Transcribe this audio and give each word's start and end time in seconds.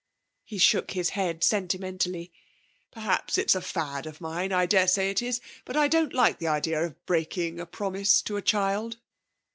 He 0.43 0.57
shook 0.57 0.93
his 0.93 1.09
head 1.09 1.43
sentimentally. 1.43 2.31
'Perhaps 2.91 3.37
it's 3.37 3.53
a 3.53 3.61
fad 3.61 4.07
of 4.07 4.19
mine; 4.19 4.51
I 4.51 4.65
daresay 4.65 5.11
it 5.11 5.21
is; 5.21 5.39
but 5.63 5.77
I 5.77 5.87
don't 5.87 6.11
like 6.15 6.39
the 6.39 6.47
idea 6.47 6.83
of 6.83 7.05
breaking 7.05 7.59
a 7.59 7.67
promise 7.67 8.23
to 8.23 8.35
a 8.35 8.41
child!' 8.41 8.97